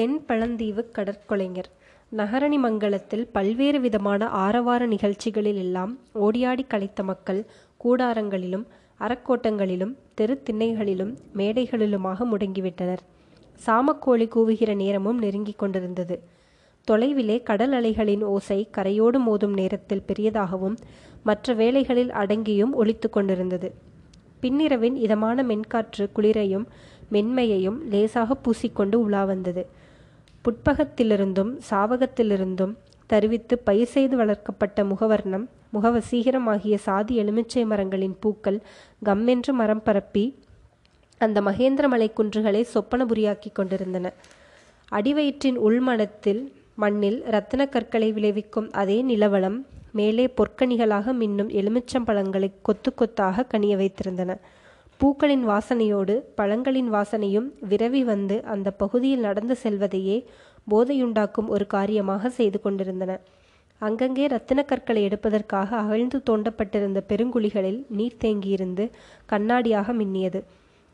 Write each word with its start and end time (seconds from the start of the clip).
தென் 0.00 0.24
பழந்தீவு 0.28 0.82
கடற்கொலைஞர். 0.96 1.66
நகரணிமங்கலத்தில் 2.16 3.28
பல்வேறு 3.32 3.80
விதமான 3.80 4.28
ஆரவார 4.28 4.86
நிகழ்ச்சிகளில் 4.86 5.56
எல்லாம் 5.56 5.98
ஓடியாடி 6.14 6.64
கலைத்த 6.66 7.02
மக்கள் 7.02 7.46
கூடாரங்களிலும் 7.84 8.64
அறக்கோட்டங்களிலும் 9.00 9.96
தெரு 10.14 10.42
திண்ணைகளிலும் 10.50 11.16
மேடைகளிலுமாக 11.36 12.26
முடங்கிவிட்டனர். 12.32 12.98
சாமக்கோழி 13.66 14.28
கூவுகிற 14.28 14.74
நேரமும் 14.74 15.18
நெருங்கிக் 15.18 15.58
கொண்டிருந்தது. 15.58 16.22
தொலைவிலே 16.90 17.42
கடல் 17.42 17.72
அலைகளின் 17.72 18.22
ஓசை 18.22 18.68
கரையோடு 18.76 19.20
மோதும் 19.28 19.52
நேரத்தில் 19.52 20.06
பெரியதாகவும் 20.06 20.76
மற்ற 21.22 21.54
வேலைகளில் 21.54 22.10
அடங்கியும் 22.10 22.70
ஒழித்து 22.70 23.10
கொண்டிருந்தது. 23.10 23.74
பின்னிரவின் 24.42 24.94
இதமான 24.94 25.42
மென்காற்று 25.42 26.12
குளிரையும் 26.12 26.68
மென்மையையும் 27.12 27.78
லேசாக 27.88 28.36
பூசிக்கொண்டு 28.44 28.94
உலா 28.94 29.24
வந்தது. 29.24 29.78
புட்பகத்திலிருந்தும் 30.44 31.50
சாவகத்திலிருந்தும் 31.70 32.72
தருவித்து 33.10 33.54
பயிர் 33.64 33.86
செய்து 33.86 34.16
வளர்க்கப்பட்ட 34.16 34.84
முகவர்ணம் 34.84 35.44
முகவசீகரமாகிய 35.72 36.74
சாதி 36.74 37.14
எலுமிச்சை 37.22 37.64
மரங்களின் 37.64 38.16
பூக்கள் 38.20 38.58
கம்மென்று 39.04 39.52
மரம் 39.52 39.82
பரப்பி 39.82 40.24
அந்த 41.18 41.40
மகேந்திர 41.40 41.88
மலை 41.88 42.10
குன்றுகளை 42.16 42.66
சொப்பனபுரியாக்கிக் 42.74 43.52
கொண்டிருந்தன. 43.52 44.12
அடிவயிற்றின் 44.92 45.58
உள்மனத்தில் 45.58 46.52
மண்ணில் 46.74 47.24
இரத்தின 47.26 47.66
கற்களை 47.66 48.12
விளைவிக்கும் 48.12 48.72
அதே 48.72 49.02
நிலவளம் 49.02 49.58
மேலே 49.92 50.26
பொற்கனிகளாக 50.26 51.12
மின்னும் 51.12 51.50
எலுமிச்சம்பழங்களை 51.60 52.50
கொத்து 52.62 52.94
கொத்தாக 52.94 53.46
கனிய 53.52 53.76
வைத்திருந்தன. 53.76 54.36
பூக்களின் 55.00 55.44
வாசனையோடு 55.48 56.14
பழங்களின் 56.38 56.88
வாசனையும் 56.92 57.46
விரவி 57.68 58.00
வந்து 58.04 58.36
அந்த 58.44 58.68
பகுதியில் 58.70 59.20
நடந்து 59.20 59.54
செல்வதையே 59.56 60.16
போதையுண்டாக்கும் 60.70 61.48
ஒரு 61.48 61.66
காரியமாக 61.66 62.30
செய்து 62.30 62.58
கொண்டிருந்தன. 62.60 63.12
அங்கங்கே 63.80 64.22
இரத்தின 64.22 64.62
கற்களை 64.62 65.02
எடுப்பதற்காக 65.08 65.76
அகழ்ந்து 65.76 66.18
தோண்டப்பட்டிருந்த 66.30 67.00
பெருங்குழிகளில் 67.08 67.80
நீர் 67.88 68.18
தேங்கியிருந்து 68.20 68.84
கண்ணாடியாக 69.26 69.92
மின்னியது. 69.92 70.40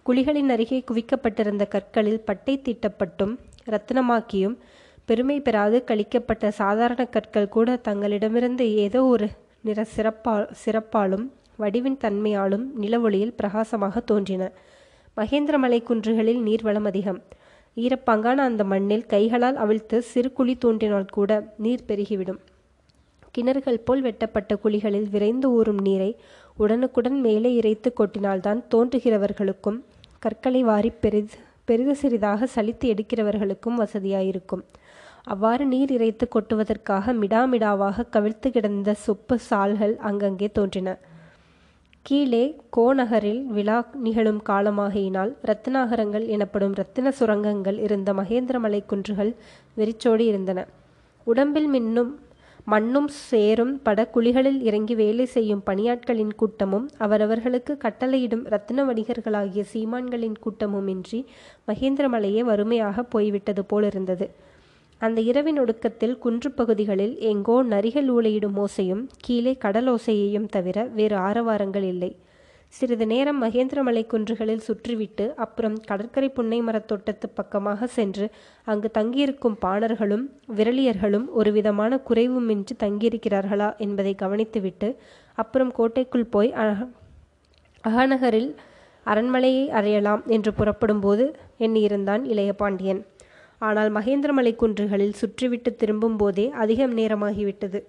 குழிகளின் 0.06 0.52
அருகே 0.56 0.78
குவிக்கப்பட்டிருந்த 0.90 1.64
கற்களில் 1.68 2.24
பட்டை 2.24 2.54
தீட்டப்பட்டும் 2.66 3.34
ரத்தினமாக்கியும் 3.66 4.56
பெருமை 5.04 5.38
பெறாது 5.40 5.78
கழிக்கப்பட்ட 5.84 6.48
சாதாரண 6.60 7.02
கற்கள் 7.06 7.48
கூட 7.48 7.76
தங்களிடமிருந்து 7.88 8.66
ஏதோ 8.84 9.02
ஒரு 9.04 9.28
நிற 9.60 9.86
சிறப்பா 9.96 10.36
சிறப்பாலும் 10.64 11.26
வடிவின் 11.58 11.98
தன்மையாலும் 12.04 12.64
நிலவொளியில் 12.80 13.36
பிரகாசமாக 13.36 14.00
தோன்றின. 14.00 14.52
மகேந்திரமலை 15.16 15.80
குன்றுகளில் 15.82 16.40
நீர்வளம் 16.48 16.84
அதிகம். 16.84 17.20
ஈரப்பாங்கான 17.76 18.38
அந்த 18.48 18.64
மண்ணில் 18.64 19.06
கைகளால் 19.06 19.56
அவிழ்த்து 19.56 20.02
சிறு 20.02 20.32
குழி 20.32 20.54
தோன்றினால் 20.56 21.14
கூட 21.16 21.30
நீர் 21.56 21.86
பெருகிவிடும். 21.88 22.38
கிணறுகள் 23.34 23.84
போல் 23.84 24.02
வெட்டப்பட்ட 24.02 24.52
குழிகளில் 24.56 25.08
விரைந்து 25.08 25.50
ஊறும் 25.50 25.80
நீரை 25.82 26.10
உடனுக்குடன் 26.56 27.18
மேலே 27.20 27.50
இறைத்து 27.54 27.92
கொட்டினால்தான் 27.92 28.60
தோன்றுகிறவர்களுக்கும் 28.74 29.78
கற்களை 30.18 30.62
வாரி 30.62 30.90
பெரிது 30.90 31.36
பெரிது 31.64 31.94
சிறிதாக 31.96 32.46
சலித்து 32.54 32.86
எடுக்கிறவர்களுக்கும் 32.92 33.78
வசதியாயிருக்கும். 33.78 34.62
அவ்வாறு 35.24 35.64
நீர் 35.66 35.92
இறைத்து 35.92 36.28
கொட்டுவதற்காக 36.28 37.12
மிடாமிடாவாக 37.12 38.06
கவிழ்த்து 38.12 38.50
கிடந்த 38.50 38.94
சொப்பு 39.06 39.36
சால்கள் 39.50 39.94
அங்கங்கே 40.08 40.48
தோன்றின. 40.52 40.98
கீழே 42.06 42.42
கோநகரில் 42.76 43.40
விழா 43.46 43.76
நிகழும் 44.02 44.38
காலமாகையினால் 44.48 45.30
இரத்தினாகரங்கள் 45.44 46.26
எனப்படும் 46.26 46.72
இரத்தின 46.72 47.10
சுரங்கங்கள் 47.10 47.78
இருந்த 47.78 48.12
மகேந்திரமலை 48.12 48.80
குன்றுகள் 48.86 49.32
வெறிச்சோடி 49.74 50.24
இருந்தன. 50.26 50.66
உடம்பில் 51.26 51.68
மின்னும் 51.68 52.12
மண்ணும் 52.64 53.08
சேரும் 53.08 53.80
பட 53.82 54.08
குழிகளில் 54.14 54.60
இறங்கி 54.60 54.94
வேலை 54.94 55.26
செய்யும் 55.26 55.62
பணியாட்களின் 55.66 56.32
கூட்டமும் 56.36 56.86
அவரவர்களுக்கு 56.98 57.78
கட்டளையிடும் 57.84 58.46
இரத்தின 58.46 58.84
வணிகர்களாகிய 58.84 59.64
சீமான்களின் 59.74 60.38
கூட்டமும் 60.40 60.88
இன்றி 60.88 61.26
மகேந்திரமலையே 61.68 62.44
வறுமையாக 62.44 63.02
போய்விட்டது 63.02 63.64
போலிருந்தது. 63.64 64.28
அந்த 65.00 65.20
இரவின் 65.20 65.60
ஒடுக்கத்தில் 65.60 66.18
குன்று 66.18 66.50
பகுதிகளில் 66.50 67.18
எங்கோ 67.18 67.62
நரிகள் 67.62 68.08
ஊளையிடும் 68.08 68.64
ஓசையும் 68.64 69.02
கீழே 69.18 69.56
கடலோசையையும் 69.64 70.46
தவிர 70.46 70.84
வேறு 70.84 71.16
ஆரவாரங்கள் 71.16 71.82
இல்லை. 71.82 72.10
சிறிது 72.68 73.06
நேரம் 73.06 73.42
மகேந்திரமலை 73.42 74.02
குன்றுகளில் 74.06 74.64
சுற்றிவிட்டு 74.68 75.34
அப்புறம் 75.34 75.76
கடற்கரை 75.80 76.28
புன்னை 76.28 76.60
மரத் 76.60 76.88
தோட்டத்து 76.88 77.28
பக்கமாக 77.28 77.86
சென்று 77.86 78.26
அங்கு 78.64 78.90
தங்கியிருக்கும் 78.90 79.58
பாணர்களும் 79.64 80.24
விரலியர்களும் 80.56 81.26
ஒரு 81.30 81.52
விதமான 81.52 82.00
குறைவுமின்றி 82.08 82.76
தங்கியிருக்கிறார்களா 82.84 83.76
என்பதை 83.76 84.14
கவனித்துவிட்டு 84.22 84.90
அப்புறம் 85.34 85.72
கோட்டைக்குள் 85.72 86.26
போய் 86.26 86.54
அகநகரில் 87.84 88.50
அரண்மனையை 89.06 89.64
அறையலாம் 89.70 90.24
என்று 90.26 90.52
புறப்படும்போது 90.54 91.24
எண்ணியிருந்தான் 91.58 92.24
இளைய 92.24 92.52
பாண்டியன். 92.52 93.02
ஆனால் 93.58 93.92
மகேந்திரமலை 93.92 94.56
குன்றுகளில் 94.56 95.12
சுற்றிவிட்டு 95.12 95.74
திரும்பும் 95.74 96.16
போதே 96.16 96.50
அதிகம் 96.50 96.96
நேரமாகிவிட்டது. 96.96 97.82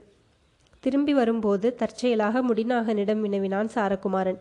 திரும்பி 0.79 1.13
வரும்போது 1.13 1.75
தற்செயலாக 1.75 2.41
முடிநாகனிடம் 2.41 3.19
வினவினான் 3.19 3.69
சாரகுமாரன். 3.75 4.37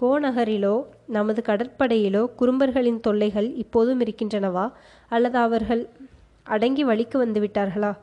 கோநகரிலோ 0.00 0.84
நமது 1.06 1.42
கடற்படையிலோ 1.46 2.30
குறும்பர்களின் 2.38 3.00
தொல்லைகள் 3.00 3.54
இப்போதும் 3.54 4.00
இருக்கின்றனவா? 4.00 4.72
அல்லது 5.08 5.38
அவர்கள் 5.38 5.88
அடங்கி 6.42 6.84
வழிக்கு 6.84 7.26
வந்துவிட்டார்களா? 7.26 7.96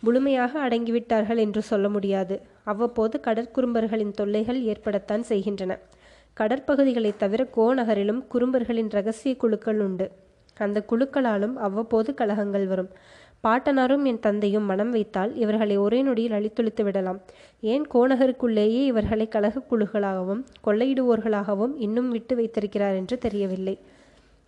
முழுமையாக 0.00 0.68
அடங்கிவிட்டார்கள் 0.68 1.36
என்று 1.36 1.62
சொல்ல 1.62 1.88
முடியாது. 1.88 2.40
அவ்வப்போது 2.62 3.20
கடற்குறும்பர்களின் 3.24 4.10
தொல்லைகள் 4.10 4.62
ஏற்படத்தான் 4.62 5.20
செய்கின்றன. 5.20 5.78
கடற்பகுதிகளைத் 6.40 7.16
தவிர 7.16 7.46
கோநகரிலும் 7.56 8.24
குறும்பர்களின் 8.34 8.90
ரகசிய 8.90 9.36
குழுக்கள் 9.36 9.80
உண்டு. 9.80 10.10
அந்த 10.58 10.84
குழுக்களாலும் 10.90 11.54
அவ்வப்போது 11.54 12.14
கலகங்கள் 12.14 12.66
வரும். 12.66 12.90
பாட்டனாரும் 13.44 14.04
என் 14.04 14.20
தந்தையும் 14.20 14.64
மனம் 14.64 14.90
வைத்தால் 14.90 15.36
இவர்களை 15.36 15.76
ஒரே 15.76 16.02
நொடியில் 16.02 16.32
அழித்தொழித்து 16.32 16.84
விடலாம். 16.84 17.20
ஏன் 17.60 17.86
கோநகருக்குள்ளேயே 17.94 18.82
இவர்களை 18.84 19.28
கலக 19.28 19.62
குழுக்களாகவும் 19.70 20.44
கொள்ளையிடுவோர்களாகவும் 20.66 21.72
இன்னும் 21.76 22.10
விட்டு 22.10 22.36
வைத்திருக்கிறார் 22.36 22.94
என்று 22.94 23.18
தெரியவில்லை. 23.18 23.78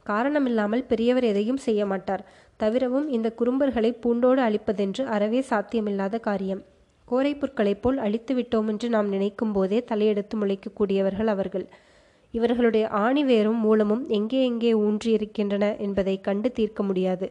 காரணமில்லாமல் 0.03 0.84
பெரியவர் 0.84 1.25
எதையும் 1.25 1.56
செய்ய 1.56 1.87
மாட்டார். 1.87 2.25
தவிரவும் 2.56 3.09
இந்த 3.09 3.32
குறும்பர்களை 3.38 3.97
பூண்டோடு 4.00 4.42
அழிப்பதென்று 4.42 5.04
அறவே 5.04 5.44
சாத்தியமில்லாத 5.50 6.21
காரியம். 6.21 6.62
கோரைப்புற்களைப் 7.10 7.81
போல் 7.81 7.98
அழித்து 7.98 8.34
விட்டோம் 8.34 8.69
என்று 8.69 8.88
நாம் 8.88 9.09
நினைக்கும் 9.09 9.53
போதே 9.53 9.84
தலையெடுத்து 9.92 10.34
முளைக்கக்கூடியவர்கள் 10.41 11.26
அவர்கள். 11.26 11.66
இவர்களுடைய 12.34 12.84
ஆணிவேரும் 13.05 13.61
மூலமும் 13.67 14.05
எங்கே 14.09 14.41
எங்கே 14.45 14.72
ஊன்றியிருக்கின்றன 14.84 15.65
என்பதை 15.78 16.15
கண்டு 16.21 16.49
தீர்க்க 16.53 16.83
முடியாது. 16.83 17.27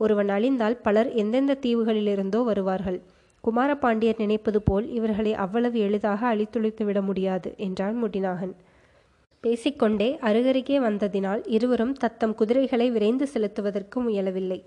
ஒருவன் 0.00 0.30
அழிந்தால் 0.36 0.78
பலர் 0.82 1.10
எந்தெந்த 1.14 1.58
தீவுகளிலிருந்தோ 1.62 2.40
வருவார்கள். 2.44 2.98
குமாரபாண்டியர் 3.44 4.22
நினைப்பது 4.22 4.60
போல் 4.62 4.86
இவர்களை 4.90 5.32
அவ்வளவு 5.44 5.78
எளிதாக 5.80 6.20
அழித்துழித்து 6.26 6.84
விட 6.84 7.00
முடியாது 7.02 7.50
என்றான் 7.66 7.96
முடிநாகன். 8.02 8.54
பேசிக்கொண்டே 9.44 10.08
அருகருகே 10.28 10.76
வந்ததினால் 10.86 11.42
இருவரும் 11.46 11.94
தத்தம் 12.02 12.34
குதிரைகளை 12.34 12.86
விரைந்து 12.90 13.26
செலுத்துவதற்கு 13.34 13.98
முயலவில்லை. 14.06 14.60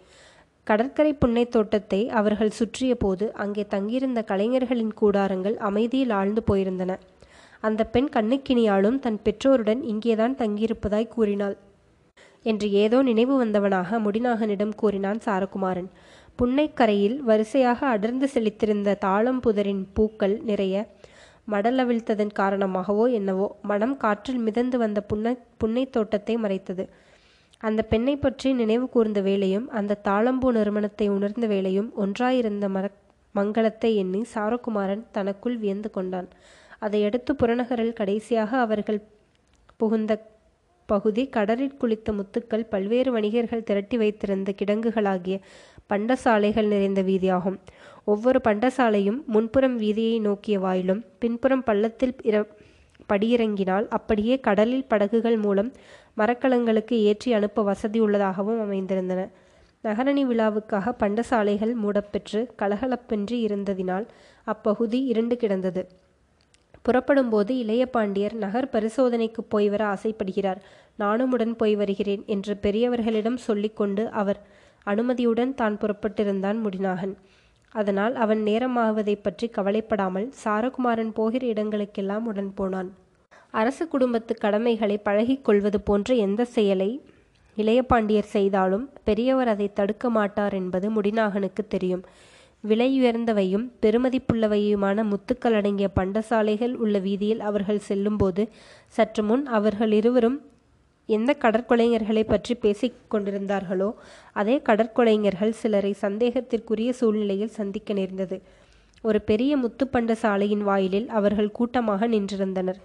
கடற்கரை 0.67 1.11
புன்னை 1.13 1.43
தோட்டத்தை 1.47 2.01
அவர்கள் 2.19 2.57
சுற்றிய 2.59 2.93
போது 2.95 3.25
அங்கே 3.43 3.63
தங்கியிருந்த 3.67 4.19
கலைஞர்களின் 4.31 4.93
கூடாரங்கள் 5.01 5.55
அமைதியில் 5.69 6.13
ஆழ்ந்து 6.19 6.43
போயிருந்தன. 6.49 6.91
அந்த 7.63 7.81
பெண் 7.85 8.09
கண்ணுக்கினியாலும் 8.15 8.99
தன் 8.99 9.19
பெற்றோருடன் 9.25 9.81
இங்கேதான் 9.91 10.35
தங்கியிருப்பதாய் 10.41 11.13
கூறினாள். 11.15 11.55
என்று 12.45 12.67
ஏதோ 12.83 12.97
நினைவு 13.01 13.33
வந்தவனாக 13.41 13.99
முடிநாகனிடம் 13.99 14.77
கூறினான் 14.81 15.19
சாரகுமாரன். 15.25 15.89
புன்னைக்கரையில் 16.39 17.17
வரிசையாக 17.21 17.79
அடர்ந்து 17.87 18.27
செழித்திருந்த 18.33 18.95
தாளம்புதரின் 19.05 19.83
பூக்கள் 19.93 20.35
நிறைய 20.49 20.85
மடலவிழ்த்ததன் 21.47 22.33
காரணமாகவோ 22.39 23.05
என்னவோ 23.11 23.47
மனம் 23.61 23.95
காற்றில் 23.97 24.41
மிதந்து 24.45 24.77
வந்த 24.77 24.99
புன்னை 25.01 25.33
புன்னை 25.57 25.83
தோட்டத்தை 25.89 26.35
மறைத்தது. 26.37 26.83
அந்த 27.63 27.81
பெண்ணை 27.91 28.15
பற்றி 28.15 28.49
நினைவு 28.53 28.85
கூர்ந்த 28.89 29.19
வேளையும் 29.21 29.65
அந்த 29.77 29.99
தாளம்பூ 30.07 30.49
நறுமணத்தை 30.57 31.07
உணர்ந்த 31.15 31.45
வேளையும் 31.47 31.89
ஒன்றாயிருந்த 32.03 32.67
மர 32.75 32.85
மங்களத்தை 33.35 33.91
எண்ணி 34.03 34.21
சாரகுமாரன் 34.33 35.03
தனக்குள் 35.11 35.57
வியந்து 35.63 35.89
கொண்டான். 35.91 36.29
அதையடுத்து 36.79 37.33
புறநகரில் 37.33 37.93
கடைசியாக 37.93 38.59
அவர்கள் 38.59 38.99
புகுந்த 39.77 40.21
பகுதி 40.85 41.23
கடலில் 41.27 41.77
குளித்த 41.81 42.11
முத்துக்கள் 42.11 42.69
பல்வேறு 42.69 43.11
வணிகர்கள் 43.11 43.63
திரட்டி 43.63 43.97
வைத்திருந்த 43.97 44.53
கிடங்குகளாகிய 44.61 45.37
பண்டசாலைகள் 45.89 46.67
நிறைந்த 46.67 47.01
வீதியாகும். 47.01 47.57
ஒவ்வொரு 48.05 48.39
பண்டசாலையும் 48.47 49.19
முன்புறம் 49.25 49.79
வீதியை 49.79 50.19
நோக்கிய 50.19 50.59
வாயிலும் 50.59 51.03
பின்புறம் 51.19 51.63
பள்ளத்தில் 51.63 52.15
இர 52.21 52.45
படியிறங்கினால் 53.09 53.85
அப்படியே 53.89 54.39
கடலில் 54.39 54.87
படகுகள் 54.87 55.37
மூலம் 55.37 55.71
மரக்கலங்களுக்கு 56.17 56.95
ஏற்றி 57.11 57.33
அனுப்ப 57.33 57.63
வசதி 57.63 57.99
உள்ளதாகவும் 57.99 58.59
அமைந்திருந்தன. 58.65 59.21
நகரணி 59.83 60.23
விழாவுக்காக 60.25 60.93
பண்டசாலைகள் 60.99 61.73
மூடப்பெற்று 61.83 62.41
கலகலப்பின்றி 62.61 63.37
இருந்ததினால் 63.47 64.05
அப்பகுதி 64.43 65.01
இருண்டு 65.03 65.37
கிடந்தது. 65.37 65.83
புறப்படும்போது 66.85 67.51
இளைய 67.57 67.83
பாண்டியர் 67.85 68.35
நகர் 68.43 68.67
பரிசோதனைக்கு 68.69 69.41
போய் 69.53 69.67
வர 69.69 69.83
ஆசைப்படுகிறார். 69.95 70.59
நானும் 70.95 71.31
உடன் 71.31 71.55
போய் 71.55 71.75
வருகிறேன் 71.75 72.23
என்று 72.25 72.53
பெரியவர்களிடம் 72.61 73.39
சொல்லிக்கொண்டு 73.47 74.05
அவர் 74.11 74.39
அனுமதியுடன் 74.87 75.53
தான் 75.55 75.77
புறப்பட்டிருந்தான் 75.77 76.57
முடிநாகன். 76.65 77.13
அதனால் 77.75 78.15
அவன் 78.15 78.41
நேரமாவதை 78.43 79.15
பற்றி 79.21 79.47
கவலைப்படாமல் 79.47 80.27
சாரகுமாரன் 80.43 81.13
போகிற 81.13 81.43
இடங்களுக்கெல்லாம் 81.47 82.25
உடன் 82.31 82.51
போனான். 82.53 82.89
அரச 83.51 83.85
குடும்பத்து 83.85 84.33
கடமைகளை 84.35 84.97
பழகிக் 84.97 85.45
கொள்வது 85.45 85.79
போன்ற 85.81 86.15
எந்த 86.25 86.41
செயலை 86.55 86.89
இளைய 87.57 87.81
பாண்டியர் 87.83 88.33
செய்தாலும் 88.33 88.89
பெரியவர் 89.03 89.47
அதை 89.47 89.67
தடுக்க 89.73 90.09
மாட்டார் 90.09 90.53
என்பது 90.53 90.87
முடிநாகனுக்கு 90.89 91.63
தெரியும். 91.67 92.03
விலையுயர்ந்தவையும் 92.63 93.65
பெருமதிப்புள்ளவையுமான 93.81 95.03
முத்துக்கள் 95.03 95.53
அடங்கிய 95.53 95.87
பண்டசாலைகள் 95.95 96.73
உள்ள 96.73 96.99
வீதியில் 96.99 97.39
அவர்கள் 97.39 97.79
செல்லும்போது 97.79 98.43
சற்று 98.87 99.23
முன் 99.23 99.45
அவர்கள் 99.47 99.91
இருவரும் 99.91 100.37
எந்த 101.09 101.31
கடற்கொலைஞர்களை 101.41 102.23
பற்றி 102.23 102.55
பேசிக் 102.55 102.97
கொண்டிருந்தார்களோ 103.11 103.93
அதே 104.33 104.55
கடற்கொலைஞர்கள் 104.57 105.57
சிலரை 105.61 105.95
சந்தேகத்திற்குரிய 106.01 106.89
சூழ்நிலையில் 106.89 107.55
சந்திக்க 107.59 107.93
நேர்ந்தது. 107.93 108.37
ஒரு 109.03 109.21
பெரிய 109.21 109.51
முத்துப்பண்ட 109.57 110.11
சாலையின் 110.11 110.63
வாயிலில் 110.63 111.07
அவர்கள் 111.09 111.51
கூட்டமாக 111.51 112.07
நின்றிருந்தனர். 112.07 112.79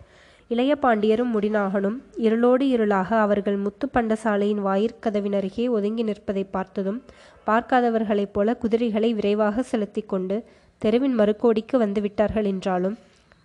இளைய 0.51 0.73
பாண்டியரும் 0.77 1.31
முடிநாகனும் 1.35 1.97
இருளோடு 2.17 2.65
இருளாக 2.67 3.11
அவர்கள் 3.19 3.57
முத்துப்பண்ட 3.57 4.13
சாலையின் 4.15 4.61
வாயிற்கதவினருகே 4.65 5.65
ஒதுங்கி 5.69 6.03
நிற்பதை 6.03 6.45
பார்த்ததும் 6.51 6.99
பார்க்காதவர்களைப் 7.47 8.33
போல 8.33 8.55
குதிரைகளை 8.55 9.11
விரைவாக 9.13 9.63
செலுத்தி 9.63 10.03
கொண்டு 10.05 10.37
தெருவின் 10.83 11.17
மறுக்கோடிக்கு 11.19 11.77
வந்து 11.77 12.01
விட்டார்கள் 12.01 12.45
என்றாலும் 12.45 12.97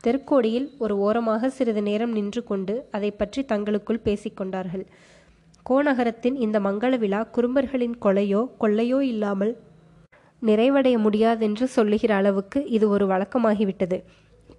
தெருக்கோடியில் 0.03 0.67
ஒரு 0.77 0.93
ஓரமாக 0.97 1.49
சிறிது 1.49 1.81
நேரம் 1.81 2.11
நின்று 2.11 2.41
கொண்டு 2.43 2.75
அதை 2.91 3.11
பற்றி 3.11 3.41
தங்களுக்குள் 3.43 4.05
பேசிக்கொண்டார்கள் 4.05 4.85
கோநகரத்தின் 5.65 6.37
இந்த 6.37 6.57
மங்கள 6.59 6.93
விழா 6.97 7.19
குறும்பர்களின் 7.35 7.97
கொலையோ 8.05 8.41
கொள்ளையோ 8.59 8.99
இல்லாமல் 9.03 9.53
நிறைவடைய 10.41 10.95
முடியாதென்று 10.97 11.65
சொல்லுகிற 11.69 12.11
அளவுக்கு 12.15 12.59
இது 12.67 12.85
ஒரு 12.89 13.05
வழக்கமாகிவிட்டது. 13.07 13.97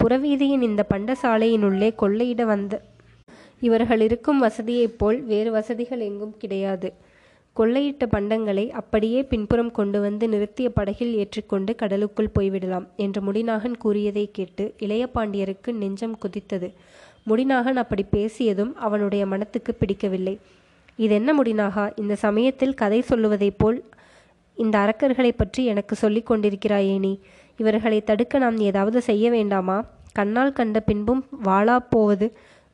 புறவீதியின் 0.04 0.62
இந்த 0.62 0.86
பண்டசாலையினுள்ளே 0.94 1.88
கொள்ளையிட 2.02 2.42
வந்த 2.44 2.82
இவர்கள் 3.60 4.00
இருக்கும் 4.00 4.42
வசதியைப் 4.42 4.98
போல் 4.98 5.22
வேறு 5.22 5.50
வசதிகள் 5.50 6.00
எங்கும் 6.00 6.36
கிடையாது. 6.36 6.92
கொள்ளையிட்ட 7.56 8.04
பண்டங்களை 8.16 8.70
அப்படியே 8.70 9.22
பின்புறம் 9.22 9.70
கொண்டு 9.70 10.00
வந்து 10.00 10.28
நிறுத்திய 10.28 10.68
படகில் 10.68 11.14
ஏற்றிக்கொண்டு 11.14 11.74
கடலுக்குள் 11.74 12.34
போய்விடலாம் 12.38 12.86
என்று 12.96 13.32
முடிநாகன் 13.32 13.76
கூறியதை 13.78 14.28
கேட்டு 14.32 14.74
இளைய 14.78 15.08
பாண்டியருக்கு 15.14 15.72
நெஞ்சம் 15.72 16.18
குதித்தது. 16.18 16.70
முடிநாகன் 17.26 17.76
அப்படி 17.76 18.04
பேசியதும் 18.16 18.72
அவனுடைய 18.74 19.26
மனத்துக்கு 19.26 19.74
பிடிக்கவில்லை. 19.74 20.38
இதென்ன 20.96 21.42
முடிநாகா 21.42 21.92
இந்த 21.96 22.14
சமயத்தில் 22.14 22.74
கதை 22.74 23.00
சொல்லுவதைப் 23.00 23.58
போல் 23.58 23.84
இந்த 24.56 24.78
அரக்கர்களை 24.78 25.32
பற்றி 25.36 25.64
எனக்கு 25.64 25.94
சொல்லிக் 25.94 26.30
கொண்டிருக்கிறாயே 26.30 26.98
நீ? 26.98 27.18
இவர்களை 27.60 27.98
தடுக்க 28.02 28.38
நாம் 28.38 28.58
ஏதாவது 28.60 28.98
செய்ய 29.00 29.26
வேண்டாமா? 29.30 29.78
கண்ணால் 30.12 30.52
கண்ட 30.52 30.78
பின்பும் 30.80 31.22
வாளா 31.44 31.76
போவது 31.90 32.26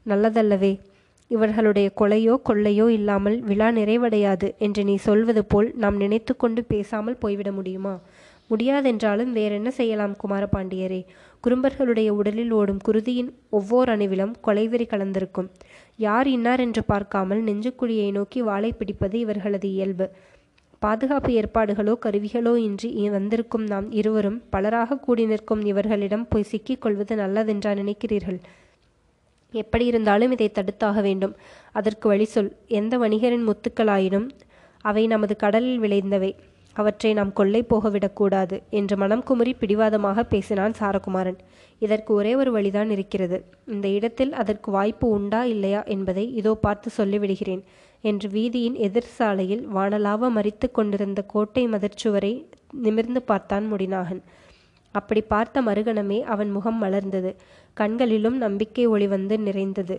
நல்லதல்லவே. 0.06 0.72
இவர்களுடைய 1.30 1.88
கொலையோ 2.00 2.34
கொள்ளையோ 2.48 2.86
இல்லாமல் 2.88 3.36
விழா 3.40 3.68
நிறைவடையாது 3.70 4.48
என்று 4.58 4.82
நீ 4.84 4.94
சொல்வது 4.96 5.42
போல் 5.44 5.68
நாம் 5.74 5.96
நினைத்து 5.96 6.32
கொண்டு 6.36 6.60
பேசாமல் 6.64 7.18
போய்விட 7.18 7.50
முடியுமா? 7.52 7.94
முடியாதென்றாலும் 8.50 9.32
வேறென்ன 9.32 9.70
செய்யலாம் 9.70 10.14
குமாரபாண்டியரே? 10.22 11.00
குறும்பர்களுடைய 11.44 12.08
உடலில் 12.18 12.52
ஓடும் 12.52 12.80
குருதியின் 12.88 13.30
ஒவ்வொரு 13.50 13.90
அணுவிலும் 13.96 14.34
கொலைவெறி 14.46 14.86
கலந்திருக்கும். 14.92 15.48
யார் 15.98 16.28
இன்னார் 16.28 16.60
என்று 16.60 16.84
பார்க்காமல் 16.84 17.42
நெஞ்சுக்குழியை 17.44 18.08
நோக்கி 18.12 18.40
வாளை 18.42 18.70
பிடிப்பது 18.72 19.18
இவர்களது 19.18 19.68
இயல்பு. 19.72 20.08
பாதுகாப்பு 20.78 21.30
ஏற்பாடுகளோ 21.32 21.92
கருவிகளோ 22.04 22.52
இன்றி 22.56 23.08
வந்திருக்கும் 23.08 23.64
நாம் 23.64 23.92
இருவரும் 23.92 24.42
பலராக 24.52 24.98
கூடி 24.98 25.24
நிற்கும் 25.26 25.62
இவர்களிடம் 25.64 26.28
போய் 26.28 26.50
சிக்கிக் 26.50 26.80
கொள்வது 26.80 27.16
நல்லதென்றா 27.16 27.72
நினைக்கிறீர்கள்? 27.82 28.38
எப்படி 29.54 29.84
இருந்தாலும் 29.86 30.30
இதை 30.30 30.48
தடுத்தாக 30.54 31.00
வேண்டும். 31.00 31.34
அதற்கு 31.72 32.08
வழி 32.08 32.24
சொல். 32.24 32.52
எந்த 32.80 32.98
வணிகரின் 32.98 33.46
முத்துக்களாயினும் 33.48 34.28
அவை 34.80 35.04
நமது 35.06 35.36
கடலில் 35.36 35.80
விளைந்தவை. 35.80 36.30
அவற்றை 36.76 37.12
நாம் 37.12 37.32
கொள்ளை 37.32 37.62
போகவிடக்கூடாது 37.70 38.56
என்று 38.70 38.96
மனம் 38.96 39.22
குமுறி 39.22 39.52
பிடிவாதமாக 39.52 40.24
பேசினான் 40.24 40.74
சாரகுமாரன். 40.78 41.38
இதற்கு 41.78 42.14
ஒரே 42.14 42.34
ஒரு 42.34 42.50
வழிதான் 42.52 42.90
இருக்கிறது. 42.90 43.38
இந்த 43.66 43.88
இடத்தில் 43.88 44.32
அதற்கு 44.32 44.70
வாய்ப்பு 44.70 45.08
உண்டா 45.08 45.44
இல்லையா 45.44 45.82
என்பதை 45.94 46.34
இதோ 46.34 46.54
பார்த்து 46.54 46.90
சொல்லிவிடுகிறேன். 46.98 47.64
என்று 48.00 48.28
வீதியின் 48.28 48.76
எதிர் 48.78 49.12
சாலையில் 49.18 49.62
வானலாவ 49.68 50.30
மறித்து 50.30 50.70
கொண்டிருந்த 50.72 51.22
கோட்டை 51.22 51.66
மதர்ச்சுவரை 51.66 52.32
நிமிர்ந்து 52.72 53.22
பார்த்தான் 53.22 53.72
முடிநாகன் 53.72 54.22
அப்படி 54.94 55.20
பார்த்த 55.20 55.62
மறுகணமே 55.62 56.20
அவன் 56.24 56.50
முகம் 56.50 56.82
மலர்ந்தது. 56.82 57.34
கண்களிலும் 57.74 58.36
நம்பிக்கை 58.36 58.86
ஒளி 58.86 59.06
வந்து 59.06 59.38
நிறைந்தது. 59.38 59.96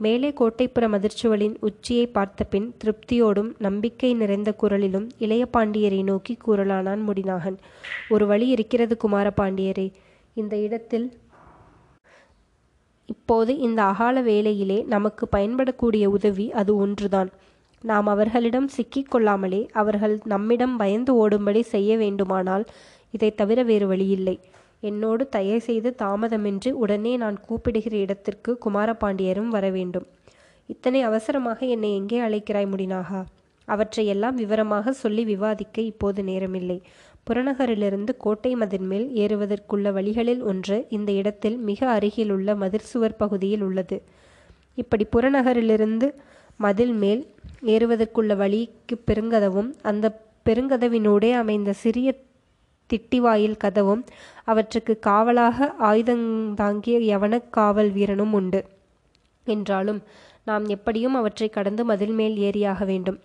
மேலே 0.00 0.28
கோட்டைப்புற 0.30 0.84
மதிர்ச்சுவலின் 0.88 1.56
உச்சியை 1.60 2.06
பார்த்தபின் 2.06 2.74
திருப்தியோடும் 2.84 3.50
நம்பிக்கை 3.58 4.14
நிறைந்த 4.14 4.54
குரலிலும் 4.62 5.08
இளைய 5.18 5.46
பாண்டியரை 5.56 6.02
நோக்கி 6.02 6.36
கூறலானான் 6.46 7.02
முடிநாகன் 7.08 7.58
ஒரு 8.08 8.26
வழி 8.26 8.48
இருக்கிறது 8.48 8.96
குமார 8.96 9.32
பாண்டியரே 9.36 9.88
இந்த 10.36 10.56
இடத்தில் 10.56 11.06
இப்போது 13.14 13.52
இந்த 13.66 13.80
அகால 13.82 14.16
வேளையிலே 14.20 14.78
நமக்கு 14.94 15.24
பயன்படக்கூடிய 15.36 16.04
உதவி 16.16 16.46
அது 16.60 16.72
ஒன்றுதான். 16.76 17.30
நாம் 17.84 18.06
அவர்களிடம் 18.06 18.68
சிக்கிக் 18.68 19.10
கொள்ளாமலே 19.10 19.60
அவர்கள் 19.72 20.14
நம்மிடம் 20.24 20.76
பயந்து 20.76 21.12
ஓடும்படி 21.20 21.62
செய்ய 21.74 21.96
வேண்டுமானால் 21.96 22.64
இதை 23.10 23.30
தவிர 23.34 23.60
வேறு 23.62 23.86
வழியில்லை. 23.86 24.36
என்னோடு 24.80 25.22
தயவு 25.28 25.60
செய்து 25.60 25.90
தாமதமின்றி 26.02 26.70
உடனே 26.82 27.12
நான் 27.16 27.38
கூப்பிடுகிற 27.46 27.94
இடத்திற்கு 27.96 28.50
குமாரபாண்டியரும் 28.64 29.52
வர 29.56 29.66
வேண்டும். 29.70 30.06
இத்தனை 30.66 31.00
அவசரமாக 31.02 31.58
என்னை 31.66 31.90
எங்கே 31.94 32.18
அழைக்கிறாய் 32.20 32.72
முடினாகா? 32.74 33.20
அவற்றையெல்லாம் 33.68 34.34
விவரமாக 34.34 34.92
சொல்லி 34.92 35.24
விவாதிக்க 35.24 35.76
இப்போது 35.82 36.20
நேரமில்லை. 36.22 36.78
புறநகரிலிருந்து 37.26 38.12
கோட்டை 38.18 38.54
மதின் 38.54 38.86
மேல் 38.86 39.08
ஏறுவதற்குள்ள 39.14 39.92
வழிகளில் 39.92 40.42
ஒன்று 40.42 40.86
இந்த 40.88 41.12
இடத்தில் 41.12 41.56
மிக 41.56 41.90
அருகிலுள்ள 41.90 42.54
மதிர் 42.56 42.88
சுவர் 42.92 43.16
பகுதியில் 43.16 43.60
உள்ளது. 43.60 44.02
இப்படி 44.74 45.06
புறநகரிலிருந்து 45.16 46.14
மதில் 46.56 46.92
மேல் 46.92 47.26
ஏறுவதற்குள்ள 47.66 48.36
வழிக்கு 48.36 49.00
பெருங்கதவும் 49.06 49.70
அந்த 49.82 50.06
பெருங்கதவினூடே 50.48 51.30
அமைந்த 51.32 51.72
சிறிய 51.72 52.14
திட்டிவாயில் 52.90 53.56
கதவும் 53.64 54.02
அவற்றுக்கு 54.44 54.98
காவலாக 54.98 55.74
ஆயுதந்தாங்கிய 55.80 56.96
யவன 57.12 57.42
காவல் 57.50 57.90
வீரனும் 57.90 58.32
உண்டு. 58.32 58.64
என்றாலும் 59.46 60.00
நாம் 60.44 60.66
எப்படியும் 60.66 61.14
அவற்றை 61.14 61.48
கடந்து 61.48 61.84
மதில் 61.84 62.12
மேல் 62.12 62.36
ஏறியாக 62.36 62.84
வேண்டும். 62.84 63.18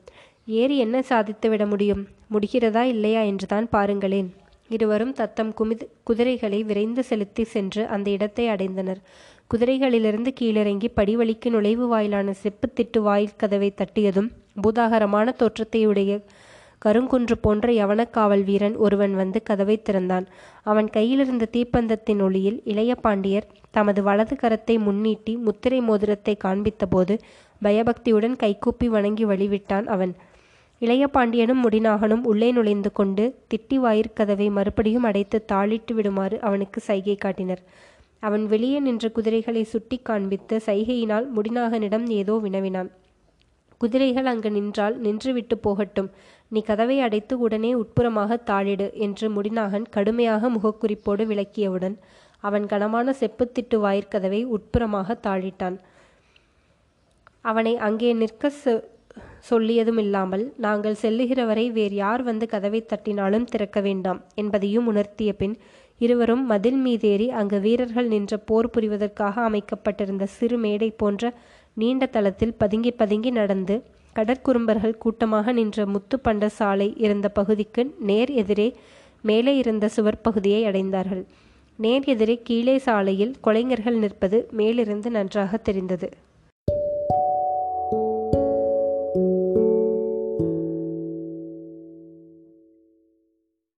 ஏறி 0.48 0.78
என்ன 0.78 1.02
சாதித்து 1.02 1.50
விட 1.50 1.66
முடியும்? 1.66 2.02
முடிகிறதா 2.34 2.82
இல்லையா 2.82 3.22
என்றுதான் 3.22 3.68
பாருங்களேன். 3.70 4.28
இருவரும் 4.70 5.14
தத்தம் 5.14 5.54
குமிது 5.54 5.86
குதிரைகளை 6.04 6.64
விரைந்து 6.64 7.04
செலுத்தி 7.04 7.44
சென்று 7.44 7.88
அந்த 7.88 8.10
இடத்தை 8.10 8.46
அடைந்தனர். 8.48 9.00
குதிரைகளிலிருந்து 9.54 10.32
கீழிறங்கி 10.40 10.90
படிவழிக்கு 10.96 11.50
நுழைவு 11.50 11.88
வாயிலான 11.88 12.34
செப்பு 12.34 12.68
திட்டு 12.70 13.00
வாயில் 13.00 13.36
கதவை 13.38 13.74
தட்டியதும் 13.78 14.30
பூதாகரமான 14.64 15.34
தோற்றத்தையுடைய 15.40 16.22
கருங்குன்று 16.86 17.36
போன்ற 17.42 17.74
யவனக்காவல் 17.74 18.44
வீரன் 18.44 18.76
ஒருவன் 18.76 19.14
வந்து 19.16 19.44
கதவை 19.44 19.82
திறந்தான். 19.82 20.26
அவன் 20.64 20.90
கையிலிருந்த 20.90 21.50
தீப்பந்தத்தின் 21.52 22.22
ஒளியில் 22.22 22.62
இளைய 22.64 22.96
பாண்டியர் 22.96 23.48
தமது 23.72 24.04
வலது 24.04 24.36
கரத்தை 24.36 24.78
முன்னீட்டி 24.80 25.36
முத்திரை 25.38 25.82
மோதிரத்தை 25.82 26.38
காண்பித்தபோது 26.44 27.16
பயபக்தியுடன் 27.62 28.36
கைகூப்பி 28.36 28.90
வணங்கி 28.90 29.26
வழிவிட்டான் 29.26 29.86
அவன். 29.86 30.16
இளைய 30.82 31.04
பாண்டியனும் 31.08 31.62
முடிநாகனும் 31.66 32.24
உள்ளே 32.32 32.50
நுழைந்து 32.52 32.90
கொண்டு 32.92 33.24
திட்டி 33.52 33.78
வாயிற்கதவை 33.84 34.48
மறுபடியும் 34.58 35.08
அடைத்து 35.10 35.38
தாளிட்டு 35.52 35.94
விடுமாறு 35.94 36.38
அவனுக்கு 36.40 36.80
சைகை 36.80 37.16
காட்டினர். 37.16 37.62
அவன் 38.20 38.44
வெளியே 38.48 38.80
நின்ற 38.80 39.06
குதிரைகளை 39.10 39.64
சுட்டி 39.64 39.98
காண்பித்து 39.98 40.56
சைகையினால் 40.68 41.28
முடிநாகனிடம் 41.36 42.06
ஏதோ 42.20 42.36
வினவினான். 42.46 42.90
குதிரைகள் 43.82 44.28
அங்கு 44.32 44.50
நின்றால் 44.52 44.96
நின்றுவிட்டு 45.06 45.56
போகட்டும். 45.66 46.10
நீ 46.52 46.60
கதவை 46.62 46.98
அடைத்து 47.06 47.34
உடனே 47.40 47.72
உட்புறமாக 47.74 48.38
தாளிடு 48.50 48.88
என்று 49.06 49.28
முடிநாகன் 49.38 49.86
கடுமையாக 49.96 50.50
முகக்குறிப்போடு 50.50 51.24
விளக்கியவுடன் 51.32 51.96
அவன் 52.44 52.66
கனமான 52.72 53.14
செப்புத்திட்டு 53.20 53.78
வாயிற்கதவை 53.86 54.42
உட்புறமாக 54.56 55.18
தாளிட்டான். 55.28 55.78
அவனை 57.52 57.74
அங்கே 57.88 58.12
நிற்க 58.14 58.50
சொல்லியதும் 59.50 59.98
இல்லாமல் 59.98 60.44
நாங்கள் 60.58 61.00
செல்லுகிறவரை 61.02 61.66
வேறு 61.72 61.96
யார் 61.96 62.24
வந்து 62.24 62.46
கதவை 62.48 62.82
தட்டினாலும் 62.88 63.44
திறக்க 63.44 63.80
வேண்டாம் 63.82 64.22
என்பதையும் 64.36 64.88
உணர்த்திய 64.92 65.32
பின் 65.34 65.56
இருவரும் 66.02 66.46
மதில் 66.46 66.80
மீதேறி 66.86 67.28
அங்கு 67.30 67.60
வீரர்கள் 67.60 68.08
நின்ற 68.08 68.38
போர் 68.38 68.70
புரிவதற்காக 68.70 69.36
அமைக்கப்பட்டிருந்த 69.50 70.26
சிறு 70.26 70.58
மேடை 70.58 70.90
போன்ற 70.92 71.34
நீண்ட 71.74 72.06
தளத்தில் 72.06 72.58
பதுங்கி 72.58 72.92
பதுங்கி 72.92 73.32
நடந்து 73.32 73.76
கடற்குறும்பர்கள் 74.16 74.98
கூட்டமாக 74.98 75.52
நின்ற 75.52 75.86
முத்துப்பண்ட 75.86 76.46
சாலை 76.46 76.94
இருந்த 76.98 77.30
பகுதிக்கு 77.30 77.84
நேர் 78.00 78.32
எதிரே 78.32 78.68
மேலே 79.22 79.54
இருந்த 79.58 79.86
சுவர் 79.88 80.22
பகுதியை 80.22 80.62
அடைந்தார்கள். 80.66 81.24
நேர் 81.80 82.04
எதிரே 82.04 82.36
கீழே 82.44 82.78
சாலையில் 82.78 83.34
கொலைஞர்கள் 83.42 83.98
நிற்பது 83.98 84.38
மேலிருந்து 84.52 85.10
நன்றாக 85.12 85.58
தெரிந்தது. 85.58 86.10